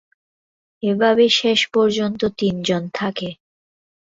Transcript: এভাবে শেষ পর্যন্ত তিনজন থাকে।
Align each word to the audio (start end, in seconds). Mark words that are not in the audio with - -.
এভাবে 0.83 1.25
শেষ 1.39 1.59
পর্যন্ত 1.73 2.21
তিনজন 2.39 2.83
থাকে। 2.93 3.29